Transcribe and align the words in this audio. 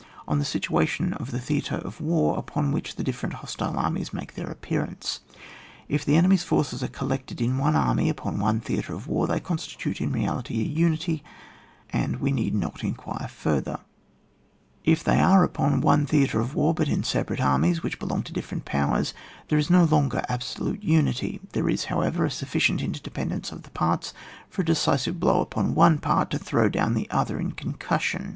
On 0.27 0.39
the 0.39 0.45
situation 0.45 1.13
of 1.13 1.29
the 1.29 1.39
theatre 1.39 1.75
of 1.75 2.01
war 2.01 2.35
upon 2.39 2.71
which 2.71 2.95
the 2.95 3.03
different 3.03 3.35
hostile 3.35 3.77
armies 3.77 4.11
make 4.11 4.33
their 4.33 4.49
appearance. 4.49 5.19
If 5.87 6.03
the 6.03 6.15
enemy's 6.15 6.41
forces 6.41 6.81
are 6.81 6.87
collected 6.87 7.39
in 7.39 7.59
one 7.59 7.75
army 7.75 8.09
upon 8.09 8.39
one 8.39 8.61
theatre 8.61 8.95
of 8.95 9.05
war, 9.05 9.27
they 9.27 9.39
constitute 9.39 10.01
in 10.01 10.11
reality 10.11 10.59
a 10.59 10.63
unity, 10.63 11.23
and 11.93 12.19
we 12.19 12.31
need 12.31 12.55
not 12.55 12.83
inquire 12.83 13.27
further; 13.27 13.79
if 14.83 15.03
they 15.03 15.19
are 15.19 15.43
upon 15.43 15.79
76 15.83 15.83
ON 15.83 15.83
WAR, 15.83 15.83
[book 15.83 15.83
vni. 15.83 15.85
one 15.85 16.05
theatre 16.07 16.39
of 16.39 16.55
war, 16.55 16.73
but 16.73 16.87
in 16.89 17.03
separate 17.03 17.39
armies, 17.39 17.83
which 17.83 17.99
belong 17.99 18.23
to 18.23 18.33
different 18.33 18.65
Powers, 18.65 19.13
there 19.49 19.59
is 19.59 19.69
no 19.69 19.83
longer 19.83 20.23
absolute 20.27 20.81
unity; 20.81 21.39
there 21.51 21.69
is, 21.69 21.85
however, 21.93 22.25
a 22.25 22.31
sufficient 22.31 22.81
interdependance 22.81 23.51
of 23.51 23.71
parts 23.75 24.15
for 24.49 24.63
a 24.63 24.65
decisive 24.65 25.19
blow 25.19 25.41
upon 25.41 25.75
on4 25.75 26.01
part 26.01 26.31
to 26.31 26.39
throw 26.39 26.69
down 26.69 26.95
the 26.95 27.07
other 27.11 27.39
in 27.39 27.49
the 27.49 27.53
con 27.53 27.73
cussion. 27.75 28.29